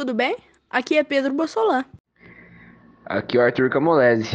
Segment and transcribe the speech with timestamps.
[0.00, 0.36] tudo bem?
[0.70, 1.84] Aqui é Pedro Bossolan.
[3.04, 4.30] Aqui é o Arthur Camolese.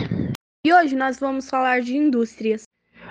[0.64, 2.64] E hoje nós vamos falar de indústrias.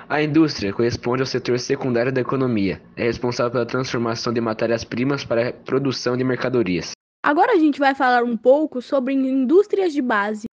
[0.09, 2.81] A indústria corresponde ao setor secundário da economia.
[2.95, 6.93] É responsável pela transformação de matérias-primas para a produção de mercadorias.
[7.25, 10.45] Agora a gente vai falar um pouco sobre indústrias de base.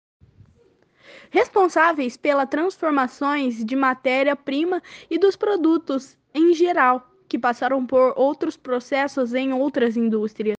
[1.30, 4.80] Responsáveis pelas transformações de matéria-prima
[5.10, 10.59] e dos produtos em geral, que passaram por outros processos em outras indústrias.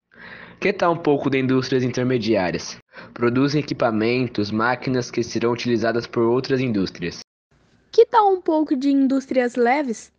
[0.60, 2.76] Que tal um pouco de indústrias intermediárias?
[3.14, 7.20] Produzem equipamentos, máquinas que serão utilizadas por outras indústrias.
[7.90, 10.12] Que tal um pouco de indústrias leves?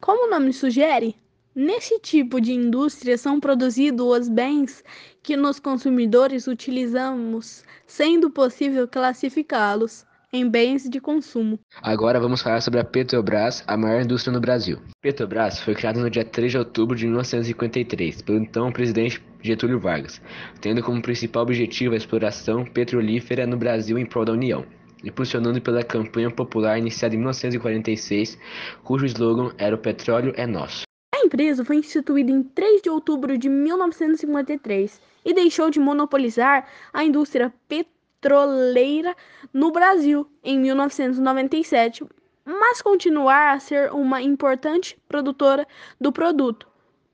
[0.00, 1.16] Como o nome sugere,
[1.56, 4.84] nesse tipo de indústria são produzidos os bens
[5.24, 11.58] que nós consumidores utilizamos, sendo possível classificá-los em bens de consumo.
[11.82, 14.78] Agora vamos falar sobre a Petrobras, a maior indústria no Brasil.
[15.00, 20.22] Petrobras foi criada no dia 3 de outubro de 1953 pelo então presidente Getúlio Vargas,
[20.60, 24.64] tendo como principal objetivo a exploração petrolífera no Brasil em prol da União,
[25.02, 28.38] impulsionando pela campanha popular iniciada em 1946,
[28.84, 30.82] cujo slogan era o petróleo é nosso.
[31.12, 37.04] A empresa foi instituída em 3 de outubro de 1953 e deixou de monopolizar a
[37.04, 39.16] indústria petrolífera petroleira
[39.52, 42.04] no Brasil em 1997,
[42.44, 45.66] mas continuar a ser uma importante produtora
[46.00, 46.68] do produto,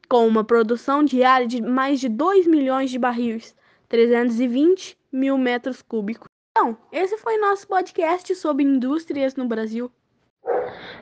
[0.08, 3.54] com uma produção diária de mais de 2 milhões de barris,
[3.88, 6.28] 320 mil metros cúbicos.
[6.50, 9.90] Então, esse foi nosso podcast sobre indústrias no Brasil.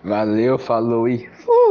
[0.02, 1.63] Valeu, falou e fui!